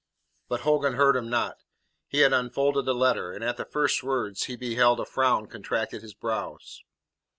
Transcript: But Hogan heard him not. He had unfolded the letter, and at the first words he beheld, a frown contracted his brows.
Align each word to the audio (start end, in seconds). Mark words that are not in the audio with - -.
But 0.47 0.61
Hogan 0.61 0.95
heard 0.95 1.15
him 1.15 1.29
not. 1.29 1.57
He 2.07 2.21
had 2.21 2.33
unfolded 2.33 2.85
the 2.85 2.95
letter, 2.95 3.33
and 3.33 3.43
at 3.43 3.57
the 3.57 3.65
first 3.65 4.01
words 4.01 4.45
he 4.45 4.55
beheld, 4.55 4.99
a 4.99 5.05
frown 5.05 5.45
contracted 5.45 6.01
his 6.01 6.15
brows. 6.15 6.81